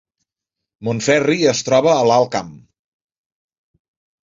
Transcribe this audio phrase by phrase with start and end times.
[0.89, 2.51] Montferri es troba a l’Alt Camp